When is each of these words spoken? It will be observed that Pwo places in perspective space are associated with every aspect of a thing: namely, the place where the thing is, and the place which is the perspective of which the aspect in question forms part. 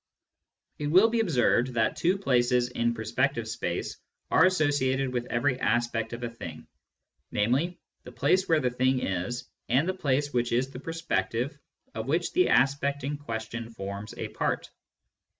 It 0.79 0.87
will 0.87 1.09
be 1.09 1.19
observed 1.19 1.75
that 1.75 1.95
Pwo 1.95 2.19
places 2.19 2.69
in 2.69 2.95
perspective 2.95 3.47
space 3.47 3.97
are 4.31 4.45
associated 4.47 5.13
with 5.13 5.27
every 5.27 5.59
aspect 5.59 6.11
of 6.13 6.23
a 6.23 6.29
thing: 6.31 6.65
namely, 7.31 7.77
the 8.01 8.11
place 8.11 8.49
where 8.49 8.59
the 8.59 8.71
thing 8.71 8.99
is, 8.99 9.45
and 9.69 9.87
the 9.87 9.93
place 9.93 10.33
which 10.33 10.53
is 10.53 10.71
the 10.71 10.79
perspective 10.79 11.55
of 11.93 12.07
which 12.07 12.33
the 12.33 12.49
aspect 12.49 13.03
in 13.03 13.15
question 13.15 13.69
forms 13.69 14.15
part. 14.33 14.71